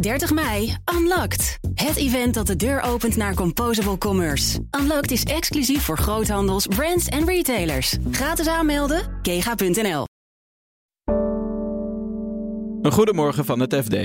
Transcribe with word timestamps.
30 0.00 0.32
mei, 0.32 0.76
Unlocked. 0.94 1.58
Het 1.74 1.96
event 1.96 2.34
dat 2.34 2.46
de 2.46 2.56
deur 2.56 2.80
opent 2.80 3.16
naar 3.16 3.34
Composable 3.34 3.98
Commerce. 3.98 4.58
Unlocked 4.80 5.10
is 5.10 5.24
exclusief 5.24 5.82
voor 5.82 5.98
groothandels, 5.98 6.66
brands 6.66 7.06
en 7.08 7.26
retailers. 7.26 7.96
Gratis 8.10 8.46
aanmelden, 8.46 9.18
kega.nl. 9.22 10.04
Een 12.82 12.92
goedemorgen 12.92 13.44
van 13.44 13.60
het 13.60 13.74
FD. 13.74 13.96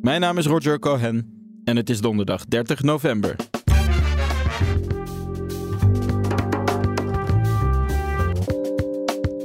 Mijn 0.00 0.20
naam 0.20 0.38
is 0.38 0.46
Roger 0.46 0.78
Cohen 0.78 1.30
en 1.64 1.76
het 1.76 1.90
is 1.90 2.00
donderdag 2.00 2.44
30 2.44 2.82
november. 2.82 3.36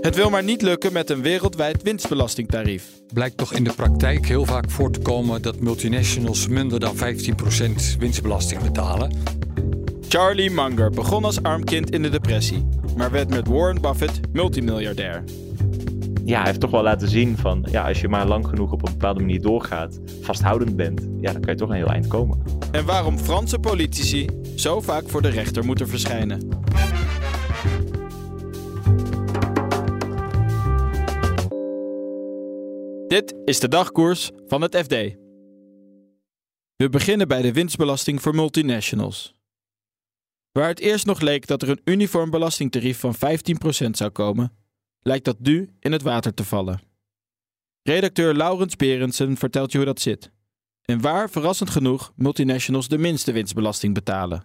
Het 0.02 0.16
wil 0.16 0.30
maar 0.30 0.44
niet 0.44 0.62
lukken 0.62 0.94
met 0.94 1.10
een 1.10 1.22
wereldwijd 1.22 1.84
winstbelastingtarief. 1.84 2.84
Blijkt 3.14 3.38
toch 3.38 3.54
in 3.54 3.64
de 3.64 3.74
praktijk 3.74 4.28
heel 4.28 4.46
vaak 4.46 4.70
voor 4.70 4.92
te 4.92 5.00
komen 5.00 5.42
dat 5.42 5.60
multinationals 5.60 6.48
minder 6.48 6.80
dan 6.80 6.96
15% 6.96 7.00
winstbelasting 8.00 8.62
betalen. 8.62 9.14
Charlie 10.08 10.52
Munger 10.52 10.90
begon 10.90 11.24
als 11.24 11.44
arm 11.44 11.64
kind 11.64 11.90
in 11.90 12.02
de 12.02 12.10
depressie, 12.10 12.68
maar 12.98 13.12
werd 13.12 13.30
met 13.30 13.48
Warren 13.48 13.82
Buffett 13.82 14.20
multimiljardair. 14.32 15.24
Ja, 16.26 16.38
hij 16.38 16.48
heeft 16.48 16.60
toch 16.60 16.72
wel 16.72 16.84
laten 16.84 17.10
zien 17.10 17.38
van, 17.38 17.66
ja, 17.72 17.88
als 17.88 18.02
je 18.02 18.08
maar 18.08 18.28
lang 18.28 18.48
genoeg 18.48 18.72
op 18.72 18.88
een 18.88 18.92
bepaalde 18.92 19.20
manier 19.20 19.42
doorgaat, 19.42 20.00
vasthoudend 20.22 20.76
bent, 20.76 21.02
ja, 21.20 21.32
dan 21.32 21.42
kan 21.42 21.54
je 21.54 21.60
toch 21.60 21.70
een 21.70 21.76
heel 21.76 21.92
eind 21.92 22.08
komen. 22.08 22.42
En 22.72 22.86
waarom 22.86 23.18
Franse 23.18 23.60
politici 23.60 24.28
zo 24.56 24.82
vaak 24.82 25.10
voor 25.10 25.22
de 25.22 25.30
rechter 25.30 25.66
moeten 25.66 25.88
verschijnen. 25.88 26.50
Dit 33.12 33.36
is 33.46 33.60
de 33.60 33.68
dagkoers 33.68 34.32
van 34.48 34.62
het 34.62 34.76
FD. 34.76 34.96
We 36.76 36.90
beginnen 36.90 37.28
bij 37.28 37.42
de 37.42 37.54
winstbelasting 37.54 38.22
voor 38.22 38.36
multinationals. 38.36 39.36
Waar 40.52 40.68
het 40.68 40.80
eerst 40.80 41.06
nog 41.06 41.20
leek 41.20 41.48
dat 41.48 41.62
er 41.62 41.70
een 41.70 41.82
uniform 41.84 42.30
belastingtarief 42.30 43.00
van 43.00 43.16
15% 43.16 43.20
zou 43.92 44.10
komen, 44.10 44.54
lijkt 45.02 45.26
dat 45.26 45.40
nu 45.40 45.70
in 45.80 45.92
het 45.92 46.02
water 46.02 46.34
te 46.34 46.44
vallen. 46.44 46.82
Redacteur 47.84 48.34
Laurens 48.34 48.76
Berendsen 48.76 49.38
vertelt 49.38 49.72
je 49.72 49.78
hoe 49.78 49.88
dat 49.88 50.02
zit. 50.02 50.32
En 50.82 51.02
waar, 51.02 51.30
verrassend 51.30 51.70
genoeg, 51.70 52.12
multinationals 52.16 52.88
de 52.88 52.98
minste 52.98 53.32
winstbelasting 53.32 53.94
betalen. 53.94 54.44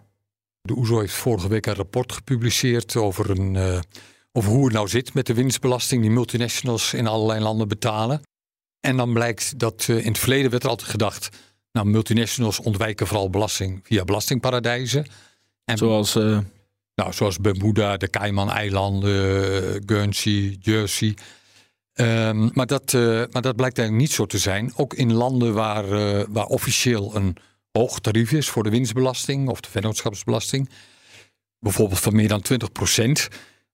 De 0.61 0.77
OESO 0.77 0.99
heeft 0.99 1.13
vorige 1.13 1.47
week 1.47 1.65
een 1.65 1.75
rapport 1.75 2.11
gepubliceerd 2.11 2.95
over, 2.95 3.29
een, 3.29 3.53
uh, 3.53 3.79
over 4.31 4.51
hoe 4.51 4.65
het 4.65 4.73
nou 4.73 4.87
zit 4.87 5.13
met 5.13 5.25
de 5.25 5.33
winstbelasting 5.33 6.01
die 6.01 6.11
multinationals 6.11 6.93
in 6.93 7.07
allerlei 7.07 7.39
landen 7.39 7.67
betalen. 7.67 8.21
En 8.87 8.97
dan 8.97 9.13
blijkt 9.13 9.59
dat 9.59 9.87
uh, 9.89 9.97
in 9.97 10.07
het 10.07 10.17
verleden 10.17 10.51
werd 10.51 10.63
er 10.63 10.69
altijd 10.69 10.89
gedacht, 10.89 11.29
nou 11.71 11.87
multinationals 11.87 12.59
ontwijken 12.59 13.07
vooral 13.07 13.29
belasting 13.29 13.79
via 13.83 14.03
belastingparadijzen. 14.03 15.05
En 15.65 15.77
zoals, 15.77 16.15
uh... 16.15 16.39
nou, 16.95 17.13
zoals 17.13 17.37
Bermuda, 17.37 17.97
de 17.97 18.09
Cayman-eilanden, 18.09 19.83
Guernsey, 19.85 20.57
Jersey. 20.59 21.17
Um, 21.93 22.49
maar, 22.53 22.65
dat, 22.65 22.93
uh, 22.93 23.01
maar 23.31 23.41
dat 23.41 23.55
blijkt 23.55 23.77
eigenlijk 23.77 24.07
niet 24.07 24.11
zo 24.11 24.25
te 24.25 24.37
zijn. 24.37 24.71
Ook 24.75 24.93
in 24.93 25.13
landen 25.13 25.53
waar, 25.53 25.85
uh, 25.89 26.23
waar 26.29 26.45
officieel 26.45 27.15
een 27.15 27.35
hoog 27.71 27.99
tarief 27.99 28.31
is 28.31 28.49
voor 28.49 28.63
de 28.63 28.69
winstbelasting 28.69 29.49
of 29.49 29.61
de 29.61 29.69
vennootschapsbelasting, 29.69 30.69
bijvoorbeeld 31.59 31.99
van 31.99 32.15
meer 32.15 32.27
dan 32.27 32.41
20 32.41 32.71
procent, 32.71 33.27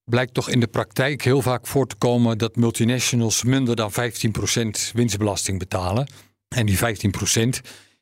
blijkt 0.04 0.34
toch 0.34 0.50
in 0.50 0.60
de 0.60 0.68
praktijk 0.68 1.24
heel 1.24 1.42
vaak 1.42 1.68
voor 1.68 1.88
te 1.88 1.96
komen 1.96 2.38
dat 2.38 2.56
multinationals 2.56 3.44
minder 3.44 3.76
dan 3.76 3.92
15% 3.92 3.96
winstbelasting 4.94 5.60
betalen. 5.60 6.08
En 6.48 6.66
die 6.66 6.78
15% 6.78 6.82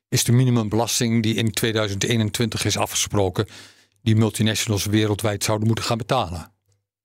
is 0.09 0.23
de 0.23 0.31
minimumbelasting 0.31 1.23
die 1.23 1.35
in 1.35 1.51
2021 1.51 2.65
is 2.65 2.77
afgesproken, 2.77 3.47
die 4.01 4.15
multinationals 4.15 4.85
wereldwijd 4.85 5.43
zouden 5.43 5.67
moeten 5.67 5.85
gaan 5.85 5.97
betalen. 5.97 6.51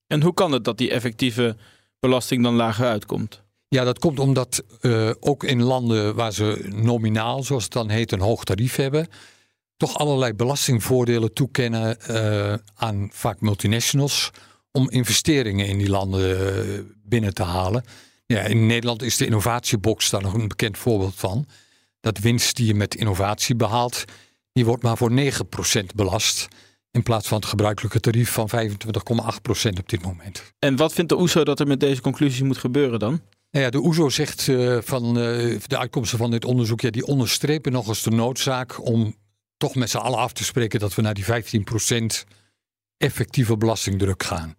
En 0.06 0.22
hoe 0.22 0.34
kan 0.34 0.52
het 0.52 0.64
dat 0.64 0.78
die 0.78 0.90
effectieve 0.90 1.56
belasting 2.00 2.42
dan 2.42 2.54
lager 2.54 2.86
uitkomt? 2.86 3.42
Ja, 3.68 3.84
dat 3.84 3.98
komt 3.98 4.18
omdat 4.18 4.64
uh, 4.80 5.10
ook 5.20 5.44
in 5.44 5.62
landen 5.62 6.14
waar 6.14 6.32
ze 6.32 6.68
nominaal, 6.74 7.42
zoals 7.42 7.64
het 7.64 7.72
dan 7.72 7.88
heet, 7.88 8.12
een 8.12 8.20
hoog 8.20 8.44
tarief 8.44 8.76
hebben, 8.76 9.08
toch 9.76 9.98
allerlei 9.98 10.32
belastingvoordelen 10.32 11.32
toekennen 11.32 11.96
uh, 12.10 12.54
aan 12.74 13.08
vaak 13.12 13.40
multinationals 13.40 14.30
om 14.76 14.90
investeringen 14.90 15.66
in 15.66 15.78
die 15.78 15.88
landen 15.88 16.56
eh, 16.56 16.80
binnen 17.04 17.34
te 17.34 17.42
halen. 17.42 17.84
Ja, 18.26 18.40
in 18.40 18.66
Nederland 18.66 19.02
is 19.02 19.16
de 19.16 19.26
innovatiebox 19.26 20.10
daar 20.10 20.22
nog 20.22 20.34
een 20.34 20.48
bekend 20.48 20.78
voorbeeld 20.78 21.14
van. 21.16 21.46
Dat 22.00 22.18
winst 22.18 22.56
die 22.56 22.66
je 22.66 22.74
met 22.74 22.94
innovatie 22.94 23.54
behaalt, 23.54 24.04
die 24.52 24.64
wordt 24.64 24.82
maar 24.82 24.96
voor 24.96 25.10
9% 25.10 25.14
belast. 25.94 26.48
In 26.90 27.02
plaats 27.02 27.28
van 27.28 27.38
het 27.38 27.48
gebruikelijke 27.48 28.00
tarief 28.00 28.30
van 28.30 28.50
25,8% 28.50 29.78
op 29.78 29.88
dit 29.88 30.02
moment. 30.02 30.42
En 30.58 30.76
wat 30.76 30.92
vindt 30.92 31.10
de 31.10 31.18
OESO 31.18 31.44
dat 31.44 31.60
er 31.60 31.66
met 31.66 31.80
deze 31.80 32.00
conclusie 32.00 32.44
moet 32.44 32.58
gebeuren 32.58 32.98
dan? 32.98 33.20
Nou 33.50 33.64
ja, 33.64 33.70
de 33.70 33.82
OESO 33.82 34.08
zegt 34.08 34.46
uh, 34.46 34.78
van 34.82 35.08
uh, 35.08 35.58
de 35.66 35.78
uitkomsten 35.78 36.18
van 36.18 36.30
dit 36.30 36.44
onderzoek, 36.44 36.80
ja, 36.80 36.90
die 36.90 37.06
onderstrepen 37.06 37.72
nog 37.72 37.88
eens 37.88 38.02
de 38.02 38.10
noodzaak 38.10 38.86
om 38.86 39.16
toch 39.56 39.74
met 39.74 39.90
z'n 39.90 39.96
allen 39.96 40.18
af 40.18 40.32
te 40.32 40.44
spreken 40.44 40.80
dat 40.80 40.94
we 40.94 41.02
naar 41.02 41.14
die 41.14 41.24
15% 41.24 41.28
effectieve 42.96 43.56
belastingdruk 43.56 44.22
gaan. 44.22 44.54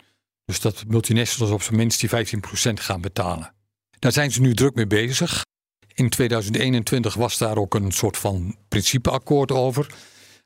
Dus 0.47 0.59
dat 0.59 0.83
multinationals 0.87 1.51
op 1.53 1.61
zijn 1.61 1.75
minst 1.75 1.99
die 1.99 2.09
15% 2.09 2.73
gaan 2.73 3.01
betalen. 3.01 3.53
Daar 3.99 4.11
zijn 4.11 4.31
ze 4.31 4.41
nu 4.41 4.53
druk 4.53 4.75
mee 4.75 4.87
bezig. 4.87 5.45
In 5.93 6.09
2021 6.09 7.13
was 7.13 7.37
daar 7.37 7.57
ook 7.57 7.75
een 7.75 7.91
soort 7.91 8.17
van 8.17 8.57
principeakkoord 8.67 9.51
over. 9.51 9.87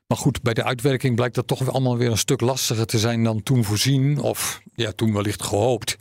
Maar 0.06 0.18
goed, 0.18 0.42
bij 0.42 0.54
de 0.54 0.64
uitwerking 0.64 1.16
blijkt 1.16 1.34
dat 1.34 1.46
toch 1.46 1.68
allemaal 1.68 1.96
weer 1.96 2.10
een 2.10 2.18
stuk 2.18 2.40
lastiger 2.40 2.86
te 2.86 2.98
zijn 2.98 3.24
dan 3.24 3.42
toen 3.42 3.64
voorzien. 3.64 4.18
Of 4.18 4.62
ja, 4.74 4.92
toen 4.92 5.12
wellicht 5.12 5.42
gehoopt. 5.42 5.96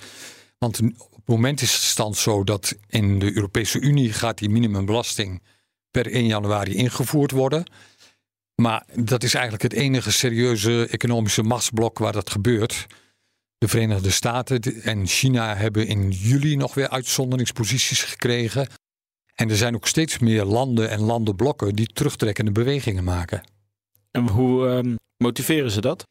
Want 0.57 0.79
op 0.97 1.15
het 1.15 1.27
moment 1.27 1.61
is 1.61 1.71
de 1.71 1.85
stand 1.85 2.17
zo 2.17 2.43
dat 2.43 2.75
in 2.87 3.19
de 3.19 3.35
Europese 3.35 3.79
Unie 3.79 4.13
gaat 4.13 4.37
die 4.37 4.49
minimumbelasting 4.49 5.41
per 5.91 6.11
1 6.11 6.25
januari 6.25 6.75
ingevoerd 6.75 7.31
worden. 7.31 7.71
Maar 8.55 8.85
dat 8.95 9.23
is 9.23 9.33
eigenlijk 9.33 9.63
het 9.63 9.73
enige 9.73 10.11
serieuze 10.11 10.87
economische 10.87 11.43
machtsblok 11.43 11.97
waar 11.97 12.13
dat 12.13 12.29
gebeurt. 12.29 12.87
De 13.61 13.67
Verenigde 13.67 14.09
Staten 14.09 14.61
en 14.83 15.07
China 15.07 15.55
hebben 15.55 15.87
in 15.87 16.11
juli 16.11 16.55
nog 16.55 16.73
weer 16.73 16.89
uitzonderingsposities 16.89 18.03
gekregen. 18.03 18.67
En 19.35 19.49
er 19.49 19.55
zijn 19.55 19.75
ook 19.75 19.87
steeds 19.87 20.19
meer 20.19 20.43
landen 20.43 20.89
en 20.89 20.99
landenblokken 20.99 21.75
die 21.75 21.87
terugtrekkende 21.87 22.51
bewegingen 22.51 23.03
maken. 23.03 23.43
En 24.11 24.27
hoe 24.27 24.83
uh, 24.83 24.95
motiveren 25.17 25.71
ze 25.71 25.81
dat? 25.81 26.07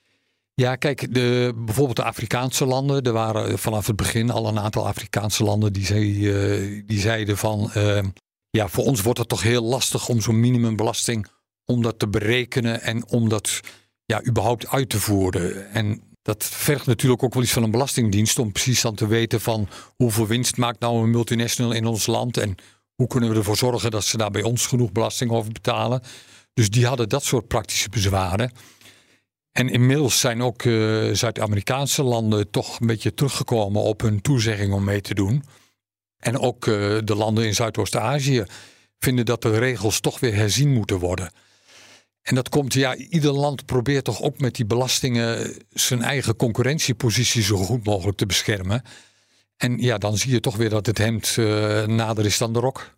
Ja, 0.54 0.76
kijk, 0.76 1.14
de, 1.14 1.52
bijvoorbeeld 1.56 1.96
de 1.96 2.04
Afrikaanse 2.04 2.64
landen. 2.64 3.02
Er 3.02 3.12
waren 3.12 3.58
vanaf 3.58 3.86
het 3.86 3.96
begin 3.96 4.30
al 4.30 4.48
een 4.48 4.58
aantal 4.58 4.86
Afrikaanse 4.86 5.44
landen 5.44 5.72
die, 5.72 5.84
zei, 5.84 6.02
uh, 6.02 6.82
die 6.86 7.00
zeiden 7.00 7.36
van... 7.36 7.70
Uh, 7.76 8.02
ja, 8.50 8.68
voor 8.68 8.84
ons 8.84 9.02
wordt 9.02 9.18
het 9.18 9.28
toch 9.28 9.42
heel 9.42 9.64
lastig 9.64 10.08
om 10.08 10.20
zo'n 10.20 10.40
minimumbelasting... 10.40 11.26
om 11.64 11.82
dat 11.82 11.98
te 11.98 12.08
berekenen 12.08 12.82
en 12.82 13.08
om 13.08 13.28
dat 13.28 13.60
ja, 14.04 14.24
überhaupt 14.26 14.68
uit 14.68 14.88
te 14.88 15.00
voeren. 15.00 15.70
En 15.70 16.08
dat 16.30 16.44
vergt 16.44 16.86
natuurlijk 16.86 17.22
ook 17.22 17.34
wel 17.34 17.42
iets 17.42 17.52
van 17.52 17.62
een 17.62 17.70
belastingdienst 17.70 18.38
om 18.38 18.52
precies 18.52 18.80
dan 18.80 18.94
te 18.94 19.06
weten 19.06 19.40
van 19.40 19.68
hoeveel 19.96 20.26
winst 20.26 20.56
maakt 20.56 20.80
nou 20.80 21.02
een 21.02 21.10
multinational 21.10 21.72
in 21.72 21.86
ons 21.86 22.06
land 22.06 22.36
en 22.36 22.54
hoe 22.94 23.06
kunnen 23.06 23.30
we 23.30 23.36
ervoor 23.36 23.56
zorgen 23.56 23.90
dat 23.90 24.04
ze 24.04 24.16
daar 24.16 24.30
bij 24.30 24.42
ons 24.42 24.66
genoeg 24.66 24.92
belasting 24.92 25.30
over 25.30 25.52
betalen. 25.52 26.02
Dus 26.54 26.70
die 26.70 26.86
hadden 26.86 27.08
dat 27.08 27.24
soort 27.24 27.48
praktische 27.48 27.88
bezwaren. 27.88 28.52
En 29.52 29.68
inmiddels 29.68 30.20
zijn 30.20 30.42
ook 30.42 30.64
uh, 30.64 31.14
Zuid-Amerikaanse 31.14 32.02
landen 32.02 32.50
toch 32.50 32.80
een 32.80 32.86
beetje 32.86 33.14
teruggekomen 33.14 33.82
op 33.82 34.00
hun 34.00 34.20
toezegging 34.20 34.72
om 34.72 34.84
mee 34.84 35.00
te 35.00 35.14
doen. 35.14 35.44
En 36.16 36.38
ook 36.38 36.66
uh, 36.66 36.98
de 37.04 37.14
landen 37.14 37.46
in 37.46 37.54
Zuidoost-Azië 37.54 38.44
vinden 38.98 39.24
dat 39.24 39.42
de 39.42 39.58
regels 39.58 40.00
toch 40.00 40.20
weer 40.20 40.34
herzien 40.34 40.72
moeten 40.72 40.98
worden. 40.98 41.32
En 42.22 42.34
dat 42.34 42.48
komt, 42.48 42.74
ja, 42.74 42.96
ieder 42.96 43.32
land 43.32 43.66
probeert 43.66 44.04
toch 44.04 44.22
ook 44.22 44.38
met 44.38 44.54
die 44.54 44.64
belastingen 44.64 45.54
zijn 45.70 46.02
eigen 46.02 46.36
concurrentiepositie 46.36 47.42
zo 47.42 47.56
goed 47.56 47.84
mogelijk 47.84 48.16
te 48.16 48.26
beschermen. 48.26 48.82
En 49.56 49.78
ja, 49.78 49.98
dan 49.98 50.16
zie 50.16 50.30
je 50.30 50.40
toch 50.40 50.56
weer 50.56 50.70
dat 50.70 50.86
het 50.86 50.98
hemd 50.98 51.36
uh, 51.38 51.86
nader 51.86 52.24
is 52.24 52.38
dan 52.38 52.52
de 52.52 52.58
rok. 52.58 52.94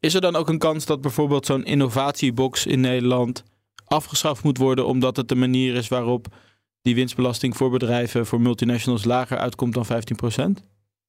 Is 0.00 0.14
er 0.14 0.20
dan 0.20 0.36
ook 0.36 0.48
een 0.48 0.58
kans 0.58 0.84
dat 0.84 1.00
bijvoorbeeld 1.00 1.46
zo'n 1.46 1.64
innovatiebox 1.64 2.66
in 2.66 2.80
Nederland 2.80 3.42
afgeschaft 3.84 4.42
moet 4.42 4.58
worden, 4.58 4.86
omdat 4.86 5.16
het 5.16 5.28
de 5.28 5.34
manier 5.34 5.74
is 5.74 5.88
waarop 5.88 6.26
die 6.82 6.94
winstbelasting 6.94 7.56
voor 7.56 7.70
bedrijven, 7.70 8.26
voor 8.26 8.40
multinationals 8.40 9.04
lager 9.04 9.38
uitkomt 9.38 9.74
dan 9.74 9.86
15%? 9.86 9.88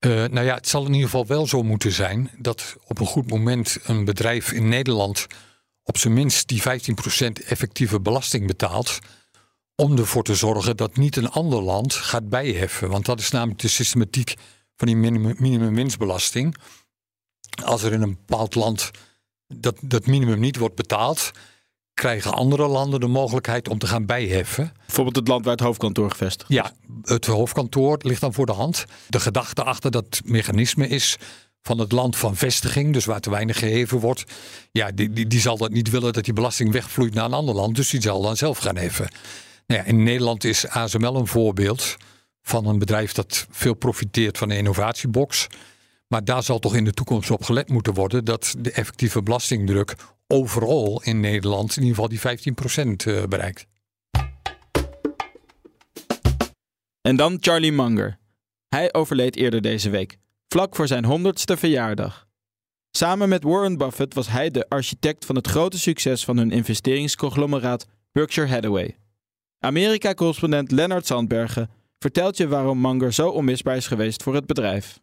Uh, 0.05 0.25
nou 0.25 0.41
ja, 0.45 0.55
het 0.55 0.67
zal 0.67 0.85
in 0.85 0.93
ieder 0.93 1.09
geval 1.09 1.25
wel 1.25 1.47
zo 1.47 1.63
moeten 1.63 1.91
zijn 1.91 2.29
dat 2.37 2.75
op 2.87 2.99
een 2.99 3.05
goed 3.05 3.29
moment 3.29 3.77
een 3.83 4.05
bedrijf 4.05 4.51
in 4.51 4.67
Nederland 4.67 5.27
op 5.85 5.97
zijn 5.97 6.13
minst 6.13 6.47
die 6.47 6.61
15% 6.61 6.65
effectieve 7.47 7.99
belasting 7.99 8.47
betaalt. 8.47 8.99
Om 9.75 9.97
ervoor 9.97 10.23
te 10.23 10.35
zorgen 10.35 10.77
dat 10.77 10.97
niet 10.97 11.15
een 11.15 11.29
ander 11.29 11.61
land 11.61 11.93
gaat 11.93 12.29
bijheffen. 12.29 12.89
Want 12.89 13.05
dat 13.05 13.19
is 13.19 13.31
namelijk 13.31 13.59
de 13.59 13.67
systematiek 13.67 14.33
van 14.75 14.87
die 14.87 14.95
minimum, 14.95 15.35
minimumwinstbelasting. 15.37 16.55
Als 17.63 17.83
er 17.83 17.93
in 17.93 18.01
een 18.01 18.17
bepaald 18.25 18.55
land 18.55 18.91
dat 19.47 19.77
dat 19.81 20.05
minimum 20.05 20.39
niet 20.39 20.57
wordt 20.57 20.75
betaald, 20.75 21.31
krijgen 21.93 22.33
andere 22.33 22.67
landen 22.67 22.99
de 22.99 23.07
mogelijkheid 23.07 23.67
om 23.67 23.77
te 23.77 23.87
gaan 23.87 24.05
bijheffen. 24.05 24.73
Bijvoorbeeld 24.85 25.15
het 25.15 25.27
land 25.27 25.43
waar 25.43 25.53
het 25.53 25.63
hoofdkantoor 25.63 26.11
gevestigd 26.11 26.49
is. 26.49 26.55
Ja, 26.55 26.71
het 27.03 27.25
hoofdkantoor 27.25 27.99
ligt 28.01 28.21
dan 28.21 28.33
voor 28.33 28.45
de 28.45 28.51
hand. 28.51 28.85
De 29.07 29.19
gedachte 29.19 29.63
achter 29.63 29.91
dat 29.91 30.21
mechanisme 30.23 30.87
is 30.87 31.17
van 31.65 31.79
het 31.79 31.91
land 31.91 32.15
van 32.15 32.35
vestiging, 32.35 32.93
dus 32.93 33.05
waar 33.05 33.19
te 33.19 33.29
weinig 33.29 33.59
geheven 33.59 33.99
wordt. 33.99 34.23
Ja, 34.71 34.91
die, 34.91 35.09
die, 35.09 35.27
die 35.27 35.39
zal 35.39 35.57
dat 35.57 35.71
niet 35.71 35.89
willen 35.89 36.13
dat 36.13 36.25
die 36.25 36.33
belasting 36.33 36.71
wegvloeit 36.71 37.13
naar 37.13 37.25
een 37.25 37.33
ander 37.33 37.55
land, 37.55 37.75
dus 37.75 37.89
die 37.89 38.01
zal 38.01 38.21
dan 38.21 38.37
zelf 38.37 38.57
gaan 38.57 38.77
heffen. 38.77 39.09
Nou 39.67 39.81
ja, 39.81 39.87
in 39.87 40.03
Nederland 40.03 40.43
is 40.43 40.67
ASML 40.67 41.15
een 41.15 41.27
voorbeeld 41.27 41.97
van 42.41 42.65
een 42.65 42.79
bedrijf 42.79 43.11
dat 43.11 43.47
veel 43.49 43.73
profiteert 43.73 44.37
van 44.37 44.49
de 44.49 44.57
innovatiebox. 44.57 45.47
Maar 46.07 46.23
daar 46.23 46.43
zal 46.43 46.59
toch 46.59 46.75
in 46.75 46.83
de 46.83 46.93
toekomst 46.93 47.31
op 47.31 47.43
gelet 47.43 47.69
moeten 47.69 47.93
worden 47.93 48.25
dat 48.25 48.55
de 48.57 48.71
effectieve 48.71 49.23
belastingdruk 49.23 49.95
overal 50.27 51.01
in 51.03 51.19
Nederland 51.19 51.77
in 51.77 51.83
ieder 51.83 52.09
geval 52.11 52.37
die 52.37 53.23
15% 53.25 53.27
bereikt. 53.29 53.65
En 57.01 57.15
dan 57.15 57.37
Charlie 57.39 57.71
Munger. 57.71 58.17
Hij 58.67 58.93
overleed 58.93 59.35
eerder 59.35 59.61
deze 59.61 59.89
week, 59.89 60.17
vlak 60.47 60.75
voor 60.75 60.87
zijn 60.87 61.05
100ste 61.05 61.57
verjaardag. 61.57 62.27
Samen 62.91 63.29
met 63.29 63.43
Warren 63.43 63.77
Buffett 63.77 64.13
was 64.13 64.27
hij 64.27 64.51
de 64.51 64.69
architect 64.69 65.25
van 65.25 65.35
het 65.35 65.47
grote 65.47 65.79
succes 65.79 66.25
van 66.25 66.37
hun 66.37 66.51
investeringsconglomeraat 66.51 67.87
Berkshire 68.11 68.51
Hathaway. 68.51 68.97
Amerika-correspondent 69.59 70.71
Lennart 70.71 71.05
Sandbergen 71.05 71.69
vertelt 71.99 72.37
je 72.37 72.47
waarom 72.47 72.81
Munger 72.81 73.13
zo 73.13 73.29
onmisbaar 73.29 73.75
is 73.75 73.87
geweest 73.87 74.23
voor 74.23 74.33
het 74.33 74.45
bedrijf. 74.45 74.99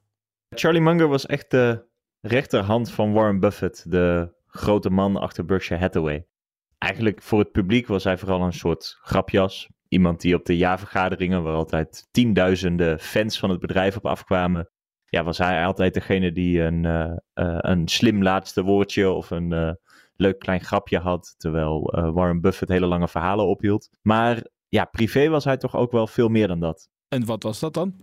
Charlie 0.49 0.81
Munger 0.81 1.09
was 1.09 1.27
echt 1.27 1.51
de 1.51 1.85
rechterhand 2.21 2.91
van 2.91 3.13
Warren 3.13 3.41
Buffett, 3.41 3.91
de 3.91 4.35
grote 4.47 4.91
man 4.91 5.17
achter 5.17 5.45
Berkshire 5.45 5.83
Hathaway. 5.83 6.27
Eigenlijk 6.79 7.23
voor 7.23 7.39
het 7.39 7.53
publiek 7.53 7.87
was 7.87 8.05
hij 8.05 8.19
vooral 8.19 8.43
een 8.43 8.53
soort 8.53 8.99
grapjas. 9.03 9.69
Iemand 9.89 10.21
die 10.21 10.35
op 10.35 10.45
de 10.45 10.57
jaarvergaderingen, 10.57 11.43
waar 11.43 11.55
altijd 11.55 12.09
tienduizenden 12.11 12.99
fans 12.99 13.39
van 13.39 13.51
het 13.51 13.61
bedrijf 13.61 13.97
op 13.97 14.07
afkwamen, 14.07 14.71
ja, 15.13 15.25
was 15.25 15.39
hij 15.39 15.65
altijd 15.65 15.95
degene 15.95 16.33
die 16.33 16.61
een, 16.61 16.85
uh, 16.85 17.17
uh, 17.35 17.59
een 17.59 17.89
slim 17.89 18.23
laatste 18.23 18.63
woordje 18.63 19.11
of 19.11 19.31
een 19.31 19.51
uh, 19.51 19.71
leuk 20.17 20.39
klein 20.39 20.61
grapje 20.61 20.99
had, 20.99 21.35
terwijl 21.39 21.83
Warren 22.15 22.41
Buffett 22.41 22.71
hele 22.71 22.87
lange 22.87 23.09
verhalen 23.09 23.47
ophield. 23.47 23.89
Maar 24.03 24.47
ja, 24.69 24.85
privé 24.85 25.29
was 25.29 25.45
hij 25.45 25.57
toch 25.57 25.77
ook 25.77 25.93
wel 25.93 26.07
veel 26.07 26.29
meer 26.29 26.49
dan 26.49 26.61
dat. 26.61 26.89
En 27.09 27.25
wat 27.25 27.43
was 27.43 27.61
dat 27.61 27.75
dan? 27.75 28.01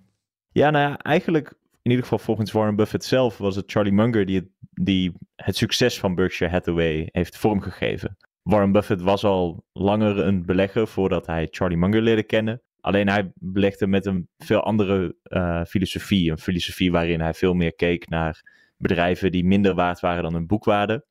Ja, 0.51 0.69
nou 0.69 0.89
ja, 0.89 0.97
eigenlijk 0.97 1.53
in 1.81 1.91
ieder 1.91 2.03
geval 2.03 2.19
volgens 2.19 2.51
Warren 2.51 2.75
Buffett 2.75 3.03
zelf 3.03 3.37
was 3.37 3.55
het 3.55 3.71
Charlie 3.71 3.93
Munger 3.93 4.25
die 4.25 4.35
het, 4.35 4.49
die 4.71 5.13
het 5.35 5.55
succes 5.55 5.99
van 5.99 6.15
Berkshire 6.15 6.51
Hathaway 6.53 7.09
heeft 7.11 7.37
vormgegeven. 7.37 8.17
Warren 8.41 8.71
Buffett 8.71 9.01
was 9.01 9.23
al 9.23 9.63
langer 9.73 10.19
een 10.19 10.45
belegger 10.45 10.87
voordat 10.87 11.25
hij 11.25 11.47
Charlie 11.51 11.77
Munger 11.77 12.01
leerde 12.01 12.23
kennen. 12.23 12.61
Alleen 12.81 13.09
hij 13.09 13.31
belegde 13.35 13.87
met 13.87 14.05
een 14.05 14.29
veel 14.37 14.63
andere 14.63 15.15
uh, 15.23 15.63
filosofie. 15.63 16.31
Een 16.31 16.37
filosofie 16.37 16.91
waarin 16.91 17.21
hij 17.21 17.33
veel 17.33 17.53
meer 17.53 17.73
keek 17.73 18.09
naar 18.09 18.41
bedrijven 18.77 19.31
die 19.31 19.45
minder 19.45 19.75
waard 19.75 19.99
waren 19.99 20.23
dan 20.23 20.33
hun 20.33 20.47
boekwaarde. 20.47 21.05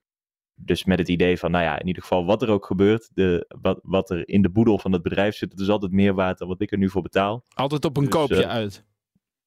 Dus 0.54 0.84
met 0.84 0.98
het 0.98 1.08
idee 1.08 1.38
van, 1.38 1.50
nou 1.50 1.64
ja, 1.64 1.78
in 1.80 1.86
ieder 1.86 2.02
geval 2.02 2.24
wat 2.24 2.42
er 2.42 2.50
ook 2.50 2.66
gebeurt, 2.66 3.10
de, 3.14 3.54
wat, 3.60 3.80
wat 3.82 4.10
er 4.10 4.28
in 4.28 4.42
de 4.42 4.50
boedel 4.50 4.78
van 4.78 4.92
het 4.92 5.02
bedrijf 5.02 5.36
zit, 5.36 5.50
het 5.52 5.60
is 5.60 5.68
altijd 5.68 5.92
meer 5.92 6.14
waard 6.14 6.38
dan 6.38 6.48
wat 6.48 6.60
ik 6.60 6.72
er 6.72 6.78
nu 6.78 6.90
voor 6.90 7.02
betaal. 7.02 7.44
Altijd 7.54 7.84
op 7.84 7.96
een 7.96 8.04
Dus, 8.04 8.12
koopje 8.12 8.42
eh, 8.42 8.48
uit. 8.50 8.86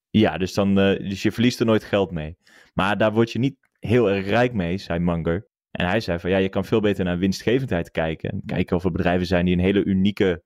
Ja, 0.10 0.38
dus, 0.38 0.54
dan, 0.54 0.80
eh, 0.80 1.10
dus 1.10 1.22
je 1.22 1.32
verliest 1.32 1.60
er 1.60 1.66
nooit 1.66 1.84
geld 1.84 2.12
mee. 2.12 2.38
Maar 2.74 2.98
daar 2.98 3.14
word 3.14 3.32
je 3.32 3.40
niet 3.40 3.56
heel 3.80 4.10
erg 4.10 4.26
rijk 4.26 4.54
mee, 4.54 4.78
zei 4.78 5.00
Munger. 5.00 5.48
En 5.72 5.88
hij 5.88 6.00
zei 6.00 6.20
van 6.20 6.30
ja, 6.30 6.38
je 6.38 6.50
kan 6.50 6.66
veel 6.66 6.80
beter 6.80 7.06
naar 7.06 7.18
winstgevendheid 7.18 7.92
kijken. 7.92 8.30
En 8.30 8.42
kijken 8.46 8.76
of 8.76 8.84
er 8.84 8.92
bedrijven 8.92 9.28
zijn 9.28 9.46
die 9.46 9.54
een 9.54 9.64
hele 9.64 9.84
unieke 9.84 10.44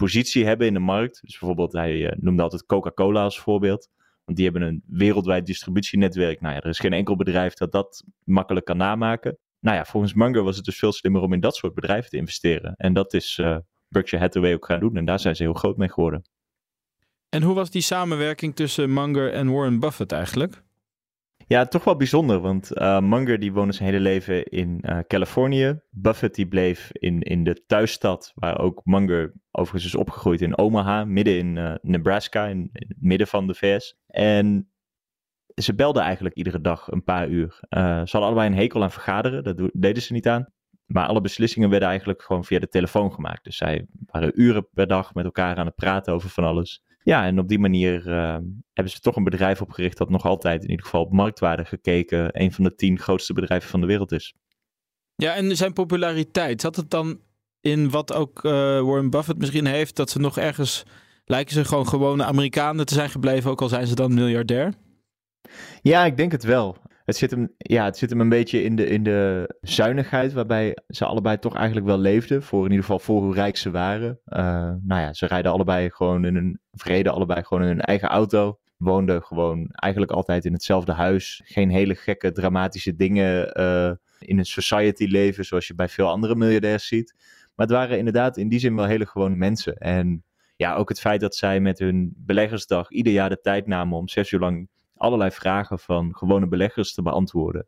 positie 0.00 0.46
hebben 0.46 0.66
in 0.66 0.72
de 0.72 0.80
markt. 0.80 1.20
Dus 1.22 1.38
bijvoorbeeld, 1.38 1.72
hij 1.72 2.06
eh, 2.06 2.18
noemde 2.20 2.42
altijd 2.42 2.66
Coca-Cola 2.66 3.22
als 3.22 3.40
voorbeeld. 3.40 3.88
Want 4.24 4.38
die 4.38 4.50
hebben 4.50 4.68
een 4.68 4.82
wereldwijd 4.86 5.46
distributienetwerk. 5.46 6.40
Nou 6.40 6.54
ja, 6.54 6.60
er 6.60 6.68
is 6.68 6.78
geen 6.78 6.92
enkel 6.92 7.16
bedrijf 7.16 7.54
dat 7.54 7.72
dat 7.72 8.04
makkelijk 8.24 8.66
kan 8.66 8.76
namaken. 8.76 9.38
Nou 9.60 9.76
ja, 9.76 9.84
volgens 9.84 10.14
Munger 10.14 10.42
was 10.42 10.56
het 10.56 10.64
dus 10.64 10.78
veel 10.78 10.92
slimmer 10.92 11.22
om 11.22 11.32
in 11.32 11.40
dat 11.40 11.56
soort 11.56 11.74
bedrijven 11.74 12.10
te 12.10 12.16
investeren. 12.16 12.74
En 12.76 12.92
dat 12.92 13.14
is 13.14 13.38
eh, 13.38 13.56
Berkshire 13.88 14.24
Hathaway 14.24 14.54
ook 14.54 14.66
gaan 14.66 14.80
doen. 14.80 14.96
En 14.96 15.04
daar 15.04 15.20
zijn 15.20 15.36
ze 15.36 15.42
heel 15.42 15.52
groot 15.52 15.76
mee 15.76 15.88
geworden. 15.88 16.22
En 17.28 17.42
hoe 17.42 17.54
was 17.54 17.70
die 17.70 17.82
samenwerking 17.82 18.56
tussen 18.56 18.92
Munger 18.92 19.32
en 19.32 19.52
Warren 19.52 19.80
Buffett 19.80 20.12
eigenlijk? 20.12 20.62
Ja, 21.50 21.64
toch 21.64 21.84
wel 21.84 21.96
bijzonder, 21.96 22.40
want 22.40 22.76
uh, 22.76 23.00
Munger 23.00 23.38
die 23.38 23.52
woonde 23.52 23.72
zijn 23.72 23.88
hele 23.88 24.00
leven 24.00 24.44
in 24.44 24.82
uh, 24.82 24.98
Californië. 25.06 25.80
Buffett 25.90 26.34
die 26.34 26.48
bleef 26.48 26.88
in, 26.92 27.20
in 27.20 27.44
de 27.44 27.64
thuisstad, 27.66 28.32
waar 28.34 28.58
ook 28.58 28.80
Munger 28.84 29.32
overigens 29.50 29.84
is 29.84 30.00
opgegroeid 30.00 30.40
in 30.40 30.58
Omaha, 30.58 31.04
midden 31.04 31.38
in 31.38 31.56
uh, 31.56 31.74
Nebraska, 31.82 32.46
in, 32.46 32.70
in, 32.72 32.88
het 32.88 32.96
midden 33.00 33.26
van 33.26 33.46
de 33.46 33.54
VS. 33.54 33.96
En 34.06 34.70
ze 35.54 35.74
belden 35.74 36.02
eigenlijk 36.02 36.34
iedere 36.34 36.60
dag 36.60 36.90
een 36.90 37.04
paar 37.04 37.28
uur. 37.28 37.58
ze 37.70 37.78
hadden 37.78 38.22
allebei 38.22 38.48
een 38.48 38.58
hekel 38.58 38.82
aan 38.82 38.92
vergaderen, 38.92 39.44
dat 39.44 39.70
deden 39.72 40.02
ze 40.02 40.12
niet 40.12 40.28
aan. 40.28 40.52
Maar 40.86 41.06
alle 41.06 41.20
beslissingen 41.20 41.70
werden 41.70 41.88
eigenlijk 41.88 42.22
gewoon 42.22 42.44
via 42.44 42.58
de 42.58 42.68
telefoon 42.68 43.12
gemaakt. 43.12 43.44
Dus 43.44 43.56
zij 43.56 43.86
waren 44.06 44.40
uren 44.40 44.68
per 44.72 44.86
dag 44.86 45.14
met 45.14 45.24
elkaar 45.24 45.56
aan 45.56 45.66
het 45.66 45.74
praten 45.74 46.12
over 46.12 46.30
van 46.30 46.44
alles. 46.44 46.82
Ja, 47.02 47.24
en 47.24 47.38
op 47.38 47.48
die 47.48 47.58
manier 47.58 48.06
uh, 48.06 48.36
hebben 48.72 48.92
ze 48.92 49.00
toch 49.00 49.16
een 49.16 49.24
bedrijf 49.24 49.60
opgericht 49.60 49.98
dat 49.98 50.10
nog 50.10 50.24
altijd 50.24 50.62
in 50.62 50.70
ieder 50.70 50.84
geval 50.84 51.04
op 51.04 51.12
marktwaarde 51.12 51.64
gekeken 51.64 52.40
een 52.40 52.52
van 52.52 52.64
de 52.64 52.74
tien 52.74 52.98
grootste 52.98 53.32
bedrijven 53.32 53.70
van 53.70 53.80
de 53.80 53.86
wereld 53.86 54.12
is. 54.12 54.34
Ja, 55.14 55.34
en 55.34 55.56
zijn 55.56 55.72
populariteit, 55.72 56.60
zat 56.60 56.76
het 56.76 56.90
dan 56.90 57.20
in 57.60 57.90
wat 57.90 58.12
ook 58.12 58.44
uh, 58.44 58.52
Warren 58.80 59.10
Buffett 59.10 59.38
misschien 59.38 59.66
heeft, 59.66 59.96
dat 59.96 60.10
ze 60.10 60.18
nog 60.18 60.38
ergens 60.38 60.84
lijken 61.24 61.54
ze 61.54 61.64
gewoon 61.64 61.88
gewone 61.88 62.24
Amerikanen 62.24 62.86
te 62.86 62.94
zijn 62.94 63.10
gebleven, 63.10 63.50
ook 63.50 63.60
al 63.60 63.68
zijn 63.68 63.86
ze 63.86 63.94
dan 63.94 64.14
miljardair? 64.14 64.74
Ja, 65.82 66.04
ik 66.04 66.16
denk 66.16 66.32
het 66.32 66.44
wel. 66.44 66.76
Het 67.10 67.18
zit 67.18 67.30
hem, 67.30 67.54
ja, 67.56 67.84
het 67.84 67.96
zit 67.96 68.10
hem 68.10 68.20
een 68.20 68.28
beetje 68.28 68.62
in 68.62 68.76
de, 68.76 68.86
in 68.86 69.02
de 69.02 69.54
zuinigheid, 69.60 70.32
waarbij 70.32 70.76
ze 70.88 71.04
allebei 71.04 71.38
toch 71.38 71.54
eigenlijk 71.54 71.86
wel 71.86 71.98
leefden. 71.98 72.42
Voor 72.42 72.64
in 72.64 72.70
ieder 72.70 72.84
geval 72.84 72.98
voor 72.98 73.22
hoe 73.22 73.34
rijk 73.34 73.56
ze 73.56 73.70
waren. 73.70 74.20
Uh, 74.26 74.38
nou 74.82 75.00
ja, 75.00 75.12
ze 75.12 75.26
rijden 75.26 75.52
allebei 75.52 75.90
gewoon 75.90 76.24
in 76.24 76.34
hun 76.34 76.60
vrede, 76.72 77.10
allebei 77.10 77.42
gewoon 77.42 77.62
in 77.62 77.68
hun 77.68 77.80
eigen 77.80 78.08
auto. 78.08 78.58
Woonden 78.76 79.22
gewoon 79.22 79.68
eigenlijk 79.70 80.12
altijd 80.12 80.44
in 80.44 80.52
hetzelfde 80.52 80.92
huis. 80.92 81.40
Geen 81.44 81.70
hele 81.70 81.94
gekke, 81.94 82.32
dramatische 82.32 82.96
dingen 82.96 83.60
uh, 83.60 83.92
in 84.18 84.38
een 84.38 84.44
society 84.44 85.04
leven, 85.04 85.44
zoals 85.44 85.66
je 85.66 85.74
bij 85.74 85.88
veel 85.88 86.08
andere 86.08 86.34
miljardairs 86.34 86.86
ziet. 86.86 87.14
Maar 87.54 87.66
het 87.66 87.76
waren 87.76 87.98
inderdaad 87.98 88.36
in 88.36 88.48
die 88.48 88.58
zin 88.58 88.76
wel 88.76 88.86
hele 88.86 89.06
gewone 89.06 89.36
mensen. 89.36 89.76
En 89.76 90.24
ja, 90.56 90.74
ook 90.74 90.88
het 90.88 91.00
feit 91.00 91.20
dat 91.20 91.34
zij 91.34 91.60
met 91.60 91.78
hun 91.78 92.12
beleggersdag 92.16 92.90
ieder 92.90 93.12
jaar 93.12 93.28
de 93.28 93.40
tijd 93.40 93.66
namen 93.66 93.98
om 93.98 94.08
zes 94.08 94.32
uur 94.32 94.40
lang 94.40 94.68
allerlei 95.00 95.30
vragen 95.30 95.78
van 95.78 96.16
gewone 96.16 96.46
beleggers 96.48 96.94
te 96.94 97.02
beantwoorden. 97.02 97.66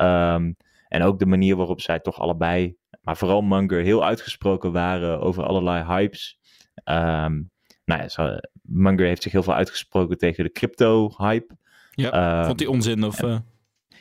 Um, 0.00 0.56
en 0.88 1.02
ook 1.02 1.18
de 1.18 1.26
manier 1.26 1.56
waarop 1.56 1.80
zij 1.80 2.00
toch 2.00 2.20
allebei, 2.20 2.76
maar 3.02 3.16
vooral 3.16 3.42
Munger, 3.42 3.82
heel 3.82 4.04
uitgesproken 4.04 4.72
waren 4.72 5.20
over 5.20 5.44
allerlei 5.44 5.84
hypes. 5.84 6.38
Um, 6.84 7.50
nou 7.84 8.00
ja, 8.02 8.08
zo, 8.08 8.36
Munger 8.62 9.06
heeft 9.06 9.22
zich 9.22 9.32
heel 9.32 9.42
veel 9.42 9.54
uitgesproken 9.54 10.18
tegen 10.18 10.44
de 10.44 10.52
crypto-hype. 10.52 11.56
Ja, 11.90 12.38
um, 12.38 12.44
vond 12.44 12.60
hij 12.60 12.68
onzin 12.68 13.04
of... 13.04 13.22
Uh... 13.22 13.38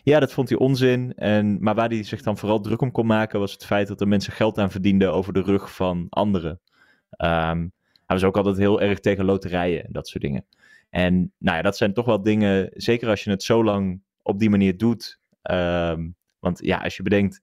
Ja, 0.03 0.19
dat 0.19 0.33
vond 0.33 0.49
hij 0.49 0.57
onzin. 0.57 1.13
En, 1.15 1.57
maar 1.63 1.75
waar 1.75 1.89
hij 1.89 2.03
zich 2.03 2.21
dan 2.21 2.37
vooral 2.37 2.59
druk 2.59 2.81
om 2.81 2.91
kon 2.91 3.05
maken, 3.05 3.39
was 3.39 3.51
het 3.51 3.65
feit 3.65 3.87
dat 3.87 4.01
er 4.01 4.07
mensen 4.07 4.33
geld 4.33 4.57
aan 4.57 4.71
verdienden 4.71 5.13
over 5.13 5.33
de 5.33 5.41
rug 5.41 5.75
van 5.75 6.07
anderen. 6.09 6.59
hij 7.17 7.71
was 8.05 8.23
ook 8.23 8.37
altijd 8.37 8.57
heel 8.57 8.81
erg 8.81 8.99
tegen 8.99 9.25
loterijen 9.25 9.85
en 9.85 9.91
dat 9.91 10.07
soort 10.07 10.23
dingen. 10.23 10.45
En 10.89 11.33
nou 11.37 11.57
ja, 11.57 11.61
dat 11.61 11.77
zijn 11.77 11.93
toch 11.93 12.05
wel 12.05 12.23
dingen, 12.23 12.69
zeker 12.73 13.09
als 13.09 13.23
je 13.23 13.29
het 13.29 13.43
zo 13.43 13.63
lang 13.63 14.01
op 14.21 14.39
die 14.39 14.49
manier 14.49 14.77
doet. 14.77 15.19
Um, 15.51 16.15
want 16.39 16.59
ja, 16.61 16.77
als 16.77 16.97
je 16.97 17.03
bedenkt, 17.03 17.41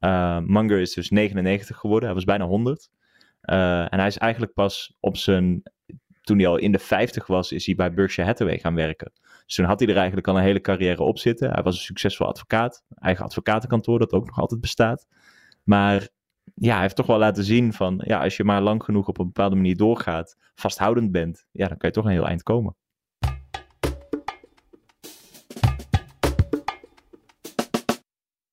uh, 0.00 0.38
Munger 0.38 0.80
is 0.80 0.94
dus 0.94 1.10
99 1.10 1.76
geworden, 1.76 2.04
hij 2.04 2.14
was 2.14 2.24
bijna 2.24 2.44
100. 2.44 2.90
Uh, 3.42 3.80
en 3.92 3.98
hij 3.98 4.06
is 4.06 4.18
eigenlijk 4.18 4.52
pas 4.52 4.96
op 5.00 5.16
zijn, 5.16 5.62
toen 6.20 6.38
hij 6.38 6.46
al 6.46 6.56
in 6.56 6.72
de 6.72 6.78
50 6.78 7.26
was, 7.26 7.52
is 7.52 7.66
hij 7.66 7.74
bij 7.74 7.94
Berkshire 7.94 8.30
Hathaway 8.30 8.58
gaan 8.58 8.74
werken. 8.74 9.12
Dus 9.46 9.54
toen 9.54 9.66
had 9.66 9.80
hij 9.80 9.88
er 9.88 9.96
eigenlijk 9.96 10.28
al 10.28 10.36
een 10.36 10.42
hele 10.42 10.60
carrière 10.60 11.02
op 11.02 11.18
zitten. 11.18 11.50
Hij 11.50 11.62
was 11.62 11.74
een 11.74 11.82
succesvol 11.82 12.26
advocaat, 12.26 12.84
eigen 12.94 13.24
advocatenkantoor 13.24 13.98
dat 13.98 14.12
ook 14.12 14.26
nog 14.26 14.38
altijd 14.38 14.60
bestaat. 14.60 15.06
Maar 15.62 16.08
ja, 16.54 16.72
hij 16.72 16.82
heeft 16.82 16.96
toch 16.96 17.06
wel 17.06 17.18
laten 17.18 17.44
zien 17.44 17.72
van, 17.72 18.00
ja, 18.04 18.22
als 18.22 18.36
je 18.36 18.44
maar 18.44 18.62
lang 18.62 18.84
genoeg 18.84 19.08
op 19.08 19.18
een 19.18 19.26
bepaalde 19.26 19.56
manier 19.56 19.76
doorgaat, 19.76 20.36
vasthoudend 20.54 21.12
bent, 21.12 21.44
ja, 21.50 21.68
dan 21.68 21.76
kan 21.76 21.88
je 21.88 21.94
toch 21.94 22.04
een 22.04 22.10
heel 22.10 22.26
eind 22.26 22.42
komen. 22.42 22.76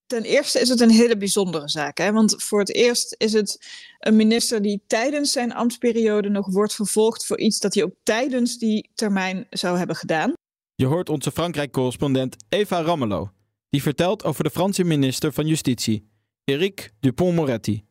Ten 0.06 0.24
eerste 0.24 0.60
is 0.60 0.70
het 0.70 0.80
een 0.80 0.90
hele 0.90 1.18
bijzondere 1.18 1.70
zaak. 1.70 1.98
Hè? 1.98 2.12
Want 2.12 2.44
voor 2.44 2.60
het 2.60 2.74
eerst 2.74 3.16
is 3.18 3.34
het 3.34 3.68
een 4.00 4.16
minister 4.16 4.62
die 4.62 4.84
tijdens 4.88 5.32
zijn 5.32 5.54
ambtsperiode 5.54 6.30
nog 6.30 6.48
wordt 6.48 6.74
vervolgd 6.76 7.26
voor 7.26 7.40
iets 7.40 7.60
dat 7.60 7.74
hij 7.74 7.84
ook 7.84 7.96
tijdens 8.04 8.58
die 8.58 8.90
termijn 8.94 9.48
zou 9.50 9.78
hebben 9.78 9.96
gedaan. 9.96 10.34
Je 10.76 10.86
hoort 10.86 11.10
onze 11.10 11.32
Frankrijk-correspondent 11.32 12.36
Eva 12.50 12.82
Rammelo. 12.82 13.32
Die 13.70 13.82
vertelt 13.82 14.24
over 14.24 14.44
de 14.44 14.50
Franse 14.50 14.84
minister 14.84 15.34
van 15.34 15.48
Justitie, 15.48 16.10
Éric 16.44 16.92
Dupont-Moretti. 17.00 17.89